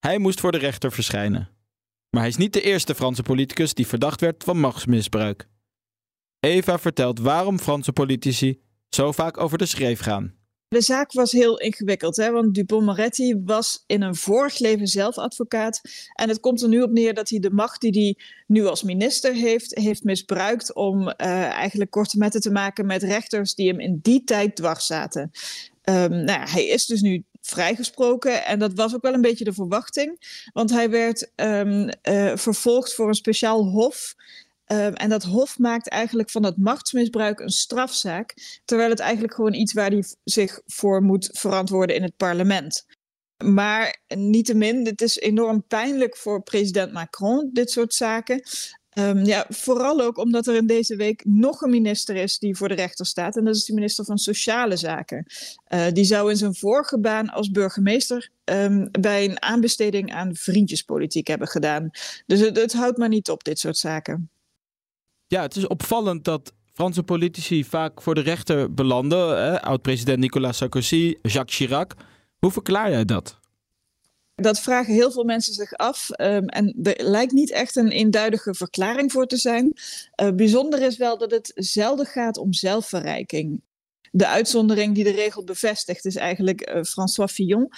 Hij 0.00 0.18
moest 0.18 0.40
voor 0.40 0.52
de 0.52 0.58
rechter 0.58 0.92
verschijnen. 0.92 1.48
Maar 2.10 2.20
hij 2.20 2.30
is 2.30 2.36
niet 2.36 2.52
de 2.52 2.62
eerste 2.62 2.94
Franse 2.94 3.22
politicus 3.22 3.74
die 3.74 3.86
verdacht 3.86 4.20
werd 4.20 4.44
van 4.44 4.58
machtsmisbruik. 4.58 5.48
Eva 6.40 6.78
vertelt 6.78 7.18
waarom 7.18 7.58
Franse 7.58 7.92
politici 7.92 8.60
zo 8.88 9.12
vaak 9.12 9.38
over 9.38 9.58
de 9.58 9.66
schreef 9.66 10.00
gaan. 10.00 10.38
De 10.68 10.80
zaak 10.80 11.12
was 11.12 11.32
heel 11.32 11.58
ingewikkeld, 11.58 12.16
hè? 12.16 12.30
want 12.30 12.54
Dupont-Moretti 12.54 13.40
was 13.44 13.84
in 13.86 14.02
een 14.02 14.14
vorig 14.14 14.58
leven 14.58 14.86
zelf 14.86 15.18
advocaat. 15.18 15.80
En 16.14 16.28
het 16.28 16.40
komt 16.40 16.62
er 16.62 16.68
nu 16.68 16.82
op 16.82 16.90
neer 16.90 17.14
dat 17.14 17.28
hij 17.28 17.38
de 17.38 17.50
macht 17.50 17.80
die 17.80 17.90
hij 17.90 18.24
nu 18.46 18.66
als 18.66 18.82
minister 18.82 19.34
heeft, 19.34 19.74
heeft 19.78 20.04
misbruikt 20.04 20.74
om 20.74 21.00
uh, 21.00 21.14
eigenlijk 21.48 21.90
korte 21.90 22.18
metten 22.18 22.40
te 22.40 22.50
maken 22.50 22.86
met 22.86 23.02
rechters 23.02 23.54
die 23.54 23.68
hem 23.68 23.80
in 23.80 23.98
die 24.02 24.24
tijd 24.24 24.56
dwars 24.56 24.86
zaten. 24.86 25.30
Um, 25.84 26.10
nou 26.10 26.40
ja, 26.40 26.46
hij 26.48 26.66
is 26.66 26.86
dus 26.86 27.00
nu 27.00 27.24
vrijgesproken. 27.40 28.44
En 28.44 28.58
dat 28.58 28.74
was 28.74 28.94
ook 28.94 29.02
wel 29.02 29.14
een 29.14 29.20
beetje 29.20 29.44
de 29.44 29.52
verwachting. 29.52 30.42
Want 30.52 30.70
hij 30.70 30.90
werd 30.90 31.30
um, 31.36 31.90
vervolgd 32.38 32.94
voor 32.94 33.08
een 33.08 33.14
speciaal 33.14 33.64
hof. 33.64 34.14
Um, 34.72 34.94
en 34.94 35.08
dat 35.08 35.22
Hof 35.22 35.58
maakt 35.58 35.88
eigenlijk 35.88 36.30
van 36.30 36.42
dat 36.42 36.56
machtsmisbruik 36.56 37.40
een 37.40 37.50
strafzaak, 37.50 38.60
terwijl 38.64 38.90
het 38.90 38.98
eigenlijk 38.98 39.34
gewoon 39.34 39.54
iets 39.54 39.72
waar 39.72 39.90
hij 39.90 40.04
zich 40.24 40.60
voor 40.66 41.02
moet 41.02 41.28
verantwoorden 41.32 41.96
in 41.96 42.02
het 42.02 42.16
parlement. 42.16 42.86
Maar 43.44 44.00
niettemin, 44.06 44.84
dit 44.84 45.00
is 45.00 45.18
enorm 45.18 45.66
pijnlijk 45.66 46.16
voor 46.16 46.42
president 46.42 46.92
Macron, 46.92 47.50
dit 47.52 47.70
soort 47.70 47.94
zaken. 47.94 48.42
Um, 48.98 49.24
ja, 49.24 49.46
vooral 49.48 50.00
ook 50.00 50.18
omdat 50.18 50.46
er 50.46 50.54
in 50.54 50.66
deze 50.66 50.96
week 50.96 51.24
nog 51.24 51.60
een 51.60 51.70
minister 51.70 52.16
is 52.16 52.38
die 52.38 52.56
voor 52.56 52.68
de 52.68 52.74
rechter 52.74 53.06
staat. 53.06 53.36
En 53.36 53.44
dat 53.44 53.54
is 53.54 53.64
de 53.64 53.74
minister 53.74 54.04
van 54.04 54.18
Sociale 54.18 54.76
Zaken. 54.76 55.26
Uh, 55.68 55.86
die 55.92 56.04
zou 56.04 56.30
in 56.30 56.36
zijn 56.36 56.54
vorige 56.54 57.00
baan 57.00 57.28
als 57.28 57.50
burgemeester 57.50 58.30
um, 58.44 58.88
bij 59.00 59.24
een 59.24 59.42
aanbesteding 59.42 60.12
aan 60.12 60.34
vriendjespolitiek 60.34 61.26
hebben 61.26 61.48
gedaan. 61.48 61.90
Dus 62.26 62.40
het, 62.40 62.56
het 62.56 62.72
houdt 62.72 62.98
maar 62.98 63.08
niet 63.08 63.30
op, 63.30 63.44
dit 63.44 63.58
soort 63.58 63.76
zaken. 63.76 64.30
Ja, 65.26 65.42
het 65.42 65.56
is 65.56 65.66
opvallend 65.66 66.24
dat 66.24 66.52
Franse 66.72 67.02
politici 67.02 67.64
vaak 67.64 68.02
voor 68.02 68.14
de 68.14 68.20
rechter 68.20 68.74
belanden. 68.74 69.62
Oud-president 69.62 70.18
Nicolas 70.18 70.56
Sarkozy, 70.56 71.16
Jacques 71.22 71.56
Chirac. 71.56 71.94
Hoe 72.38 72.50
verklaar 72.50 72.90
jij 72.90 73.04
dat? 73.04 73.39
Dat 74.40 74.60
vragen 74.60 74.94
heel 74.94 75.10
veel 75.10 75.24
mensen 75.24 75.54
zich 75.54 75.72
af. 75.72 76.08
Um, 76.20 76.46
en 76.48 76.74
er 76.82 77.04
lijkt 77.04 77.32
niet 77.32 77.50
echt 77.50 77.76
een 77.76 77.90
eenduidige 77.90 78.54
verklaring 78.54 79.12
voor 79.12 79.26
te 79.26 79.36
zijn. 79.36 79.72
Uh, 80.22 80.30
bijzonder 80.30 80.82
is 80.82 80.96
wel 80.96 81.18
dat 81.18 81.30
het 81.30 81.52
zelden 81.54 82.06
gaat 82.06 82.38
om 82.38 82.52
zelfverrijking. 82.52 83.60
De 84.12 84.26
uitzondering 84.26 84.94
die 84.94 85.04
de 85.04 85.10
regel 85.10 85.44
bevestigt 85.44 86.04
is 86.04 86.16
eigenlijk 86.16 86.70
uh, 86.70 86.82
François 86.82 87.32
Fillon. 87.32 87.68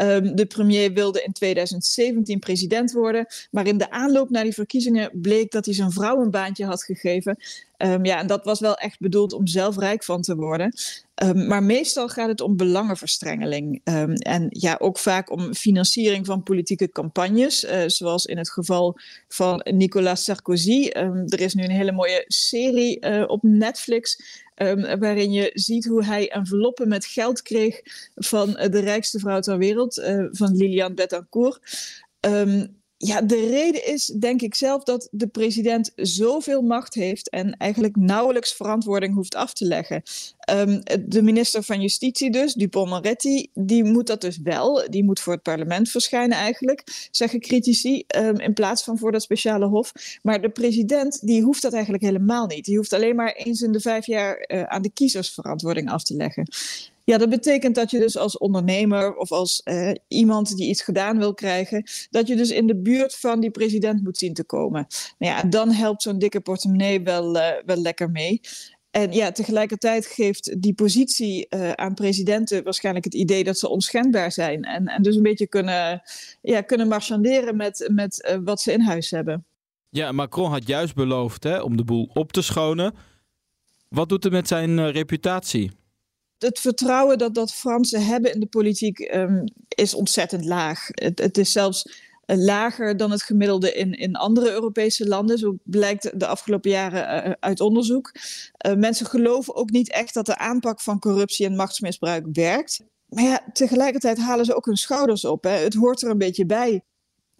Um, 0.00 0.36
de 0.36 0.46
premier 0.46 0.92
wilde 0.92 1.22
in 1.22 1.32
2017 1.32 2.38
president 2.38 2.92
worden, 2.92 3.26
maar 3.50 3.66
in 3.66 3.78
de 3.78 3.90
aanloop 3.90 4.30
naar 4.30 4.42
die 4.42 4.52
verkiezingen 4.52 5.10
bleek 5.12 5.50
dat 5.50 5.64
hij 5.64 5.74
zijn 5.74 5.90
vrouw 5.90 6.20
een 6.20 6.30
baantje 6.30 6.64
had 6.64 6.84
gegeven. 6.84 7.36
Um, 7.84 8.04
ja, 8.04 8.18
en 8.18 8.26
dat 8.26 8.44
was 8.44 8.60
wel 8.60 8.74
echt 8.74 9.00
bedoeld 9.00 9.32
om 9.32 9.46
zelf 9.46 9.76
rijk 9.76 10.04
van 10.04 10.22
te 10.22 10.36
worden. 10.36 10.74
Um, 11.22 11.46
maar 11.46 11.62
meestal 11.62 12.08
gaat 12.08 12.28
het 12.28 12.40
om 12.40 12.56
belangenverstrengeling. 12.56 13.80
Um, 13.84 14.12
en 14.12 14.46
ja, 14.48 14.76
ook 14.78 14.98
vaak 14.98 15.30
om 15.30 15.54
financiering 15.54 16.26
van 16.26 16.42
politieke 16.42 16.90
campagnes. 16.90 17.64
Uh, 17.64 17.82
zoals 17.86 18.24
in 18.24 18.38
het 18.38 18.50
geval 18.50 18.98
van 19.28 19.60
Nicolas 19.64 20.24
Sarkozy. 20.24 20.88
er 21.26 21.40
is 21.40 21.54
nu 21.54 21.64
een 21.64 21.70
hele 21.70 21.92
mooie 21.92 22.24
serie 22.26 23.06
uh, 23.06 23.24
op 23.26 23.42
Netflix. 23.42 24.40
Waarin 24.98 25.32
je 25.32 25.50
ziet 25.54 25.86
hoe 25.86 26.04
hij 26.04 26.30
enveloppen 26.30 26.88
met 26.88 27.04
geld 27.04 27.42
kreeg 27.42 27.80
van 28.14 28.48
uh, 28.48 28.70
de 28.70 28.80
rijkste 28.80 29.18
vrouw 29.18 29.40
ter 29.40 29.58
wereld, 29.58 29.94
van 30.30 30.56
Liliane 30.56 30.94
Bettencourt. 30.94 31.60
Um, 32.20 32.81
ja, 33.04 33.22
de 33.22 33.48
reden 33.48 33.86
is 33.86 34.06
denk 34.06 34.42
ik 34.42 34.54
zelf 34.54 34.84
dat 34.84 35.08
de 35.10 35.26
president 35.26 35.92
zoveel 35.96 36.62
macht 36.62 36.94
heeft 36.94 37.30
en 37.30 37.56
eigenlijk 37.56 37.96
nauwelijks 37.96 38.52
verantwoording 38.52 39.14
hoeft 39.14 39.34
af 39.34 39.52
te 39.52 39.64
leggen. 39.64 40.02
Um, 40.52 40.82
de 41.06 41.22
minister 41.22 41.62
van 41.62 41.80
Justitie 41.80 42.30
dus, 42.30 42.54
Dupont-Moretti, 42.54 43.50
die 43.54 43.84
moet 43.84 44.06
dat 44.06 44.20
dus 44.20 44.38
wel. 44.42 44.90
Die 44.90 45.04
moet 45.04 45.20
voor 45.20 45.32
het 45.32 45.42
parlement 45.42 45.90
verschijnen 45.90 46.36
eigenlijk, 46.36 47.08
zeggen 47.10 47.40
critici, 47.40 48.04
um, 48.16 48.40
in 48.40 48.52
plaats 48.52 48.82
van 48.82 48.98
voor 48.98 49.12
dat 49.12 49.22
speciale 49.22 49.66
hof. 49.66 49.92
Maar 50.22 50.40
de 50.40 50.50
president, 50.50 51.26
die 51.26 51.42
hoeft 51.42 51.62
dat 51.62 51.72
eigenlijk 51.72 52.04
helemaal 52.04 52.46
niet. 52.46 52.64
Die 52.64 52.76
hoeft 52.76 52.92
alleen 52.92 53.16
maar 53.16 53.32
eens 53.32 53.60
in 53.60 53.72
de 53.72 53.80
vijf 53.80 54.06
jaar 54.06 54.44
uh, 54.48 54.62
aan 54.62 54.82
de 54.82 54.90
kiezers 54.90 55.30
verantwoording 55.30 55.90
af 55.90 56.04
te 56.04 56.14
leggen. 56.14 56.46
Ja, 57.04 57.18
dat 57.18 57.28
betekent 57.28 57.74
dat 57.74 57.90
je 57.90 57.98
dus 57.98 58.16
als 58.16 58.38
ondernemer 58.38 59.14
of 59.16 59.32
als 59.32 59.60
uh, 59.64 59.90
iemand 60.08 60.56
die 60.56 60.68
iets 60.68 60.82
gedaan 60.82 61.18
wil 61.18 61.34
krijgen, 61.34 61.84
dat 62.10 62.26
je 62.26 62.36
dus 62.36 62.50
in 62.50 62.66
de 62.66 62.76
buurt 62.76 63.14
van 63.14 63.40
die 63.40 63.50
president 63.50 64.02
moet 64.02 64.18
zien 64.18 64.34
te 64.34 64.44
komen. 64.44 64.86
Nou 65.18 65.32
ja, 65.32 65.42
dan 65.42 65.72
helpt 65.72 66.02
zo'n 66.02 66.18
dikke 66.18 66.40
portemonnee 66.40 67.02
wel, 67.02 67.36
uh, 67.36 67.48
wel 67.66 67.76
lekker 67.76 68.10
mee. 68.10 68.40
En 68.92 69.12
ja, 69.12 69.32
tegelijkertijd 69.32 70.06
geeft 70.06 70.62
die 70.62 70.74
positie 70.74 71.46
uh, 71.50 71.70
aan 71.70 71.94
presidenten 71.94 72.64
waarschijnlijk 72.64 73.04
het 73.04 73.14
idee 73.14 73.44
dat 73.44 73.58
ze 73.58 73.68
onschendbaar 73.68 74.32
zijn. 74.32 74.62
En, 74.64 74.86
en 74.86 75.02
dus 75.02 75.16
een 75.16 75.22
beetje 75.22 75.46
kunnen, 75.46 76.02
ja, 76.42 76.60
kunnen 76.60 76.88
marchanderen 76.88 77.56
met, 77.56 77.88
met 77.92 78.28
uh, 78.30 78.38
wat 78.44 78.60
ze 78.60 78.72
in 78.72 78.80
huis 78.80 79.10
hebben. 79.10 79.44
Ja, 79.88 80.12
Macron 80.12 80.50
had 80.50 80.66
juist 80.66 80.94
beloofd 80.94 81.44
hè, 81.44 81.60
om 81.60 81.76
de 81.76 81.84
boel 81.84 82.10
op 82.12 82.32
te 82.32 82.42
schonen. 82.42 82.94
Wat 83.88 84.08
doet 84.08 84.24
het 84.24 84.32
met 84.32 84.48
zijn 84.48 84.78
uh, 84.78 84.90
reputatie? 84.90 85.70
Het 86.38 86.60
vertrouwen 86.60 87.18
dat, 87.18 87.34
dat 87.34 87.52
Fransen 87.52 88.04
hebben 88.04 88.34
in 88.34 88.40
de 88.40 88.46
politiek 88.46 88.98
um, 89.14 89.44
is 89.68 89.94
ontzettend 89.94 90.44
laag. 90.44 90.86
Het, 90.88 91.18
het 91.18 91.38
is 91.38 91.52
zelfs 91.52 92.10
lager 92.36 92.96
dan 92.96 93.10
het 93.10 93.22
gemiddelde 93.22 93.72
in, 93.72 93.92
in 93.92 94.16
andere 94.16 94.50
Europese 94.50 95.08
landen. 95.08 95.38
Zo 95.38 95.56
blijkt 95.62 96.20
de 96.20 96.26
afgelopen 96.26 96.70
jaren 96.70 97.26
uh, 97.28 97.32
uit 97.40 97.60
onderzoek. 97.60 98.12
Mensen 98.76 99.06
geloven 99.06 99.54
ook 99.54 99.70
niet 99.70 99.90
echt 99.92 100.14
dat 100.14 100.26
de 100.26 100.38
aanpak 100.38 100.80
van 100.80 100.98
corruptie 100.98 101.46
en 101.46 101.56
machtsmisbruik 101.56 102.26
werkt. 102.32 102.80
Maar 103.08 103.24
ja, 103.24 103.40
tegelijkertijd 103.52 104.18
halen 104.18 104.44
ze 104.44 104.54
ook 104.54 104.66
hun 104.66 104.76
schouders 104.76 105.24
op. 105.24 105.44
Hè. 105.44 105.50
Het 105.50 105.74
hoort 105.74 106.02
er 106.02 106.10
een 106.10 106.18
beetje 106.18 106.46
bij. 106.46 106.82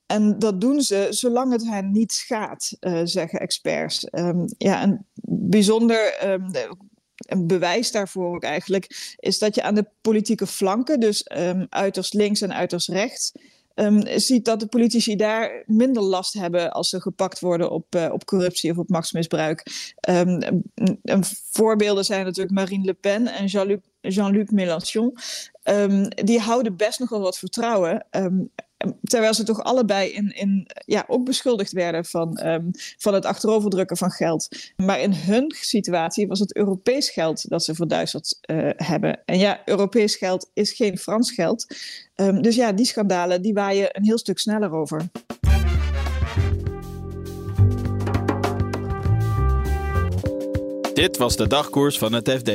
En 0.06 0.38
dat 0.38 0.60
doen 0.60 0.82
ze 0.82 1.06
zolang 1.10 1.52
het 1.52 1.64
hen 1.66 1.92
niet 1.92 2.12
schaadt, 2.12 2.76
zeggen 3.04 3.40
experts. 3.40 4.06
Um, 4.10 4.44
ja, 4.58 4.82
een 4.82 5.06
bijzonder 5.48 6.30
um, 6.30 6.50
een 7.16 7.46
bewijs 7.46 7.90
daarvoor 7.90 8.34
ook 8.34 8.42
eigenlijk 8.42 9.14
is 9.16 9.38
dat 9.38 9.54
je 9.54 9.62
aan 9.62 9.74
de 9.74 9.86
politieke 10.00 10.46
flanken, 10.46 11.00
dus 11.00 11.30
um, 11.36 11.66
uiterst 11.68 12.14
links 12.14 12.40
en 12.40 12.54
uiterst 12.54 12.88
rechts, 12.88 13.32
um, 13.74 14.02
ziet 14.20 14.44
dat 14.44 14.60
de 14.60 14.66
politici 14.66 15.16
daar 15.16 15.62
minder 15.66 16.02
last 16.02 16.32
hebben 16.32 16.72
als 16.72 16.88
ze 16.88 17.00
gepakt 17.00 17.40
worden 17.40 17.70
op, 17.70 17.94
uh, 17.96 18.08
op 18.12 18.24
corruptie 18.24 18.70
of 18.70 18.78
op 18.78 18.88
machtsmisbruik. 18.88 19.66
Um, 20.08 20.62
voorbeelden 21.50 22.04
zijn 22.04 22.24
natuurlijk 22.24 22.54
Marine 22.54 22.84
Le 22.84 22.94
Pen 22.94 23.26
en 23.26 23.46
Jean-Luc 23.46 23.80
Jean 24.00 24.46
Mélenchon. 24.50 25.16
Um, 25.64 26.08
die 26.08 26.40
houden 26.40 26.76
best 26.76 26.98
nog 26.98 27.08
wel 27.08 27.20
wat 27.20 27.38
vertrouwen. 27.38 28.06
Terwijl 29.02 29.34
ze 29.34 29.44
toch 29.44 29.62
allebei 29.62 30.10
in, 30.10 30.36
in, 30.36 30.66
ja, 30.84 31.04
ook 31.08 31.24
beschuldigd 31.24 31.72
werden 31.72 32.04
van, 32.04 32.40
um, 32.44 32.70
van 32.98 33.14
het 33.14 33.24
achteroverdrukken 33.24 33.96
van 33.96 34.10
geld. 34.10 34.48
Maar 34.76 35.00
in 35.00 35.12
hun 35.12 35.54
situatie 35.56 36.26
was 36.26 36.38
het 36.38 36.56
Europees 36.56 37.10
geld 37.10 37.48
dat 37.48 37.64
ze 37.64 37.74
verduisterd 37.74 38.38
uh, 38.50 38.70
hebben. 38.76 39.20
En 39.24 39.38
ja, 39.38 39.60
Europees 39.64 40.16
geld 40.16 40.50
is 40.54 40.72
geen 40.72 40.98
Frans 40.98 41.32
geld. 41.32 41.66
Um, 42.16 42.42
dus 42.42 42.54
ja, 42.54 42.72
die 42.72 42.86
schandalen 42.86 43.42
die 43.42 43.54
waaien 43.54 43.96
een 43.96 44.04
heel 44.04 44.18
stuk 44.18 44.38
sneller 44.38 44.72
over. 44.72 45.10
Dit 50.94 51.16
was 51.16 51.36
de 51.36 51.46
dagkoers 51.46 51.98
van 51.98 52.12
het 52.12 52.30
FD. 52.30 52.50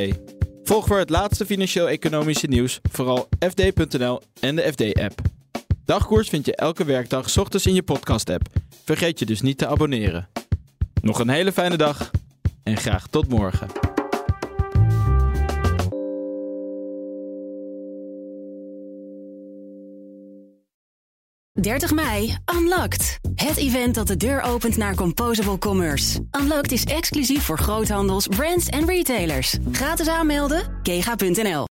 Volg 0.62 0.86
voor 0.86 0.98
het 0.98 1.10
laatste 1.10 1.46
financieel-economische 1.46 2.46
nieuws 2.46 2.80
vooral 2.90 3.28
fd.nl 3.38 4.20
en 4.40 4.56
de 4.56 4.62
FD-app. 4.72 5.37
Dagkoers 5.88 6.28
vind 6.28 6.46
je 6.46 6.56
elke 6.56 6.84
werkdag 6.84 7.38
ochtends 7.38 7.66
in 7.66 7.74
je 7.74 7.82
podcast-app. 7.82 8.46
Vergeet 8.84 9.18
je 9.18 9.26
dus 9.26 9.40
niet 9.40 9.58
te 9.58 9.66
abonneren. 9.66 10.28
Nog 11.02 11.18
een 11.18 11.28
hele 11.28 11.52
fijne 11.52 11.76
dag 11.76 12.10
en 12.62 12.76
graag 12.76 13.06
tot 13.06 13.28
morgen. 13.28 13.68
...30 21.68 21.94
mei, 21.94 22.36
Unlocked. 22.54 23.18
Het 23.34 23.56
event 23.56 23.94
dat 23.94 24.06
de 24.06 24.16
deur 24.16 24.40
opent 24.40 24.76
naar 24.76 24.94
Composable 24.94 25.58
Commerce. 25.58 26.24
Unlocked 26.40 26.72
is 26.72 26.84
exclusief 26.84 27.42
voor 27.42 27.58
groothandels, 27.58 28.26
brands 28.26 28.68
en 28.68 28.86
retailers. 28.86 29.56
Gratis 29.72 30.08
aanmelden, 30.08 30.80
kega.nl. 30.82 31.67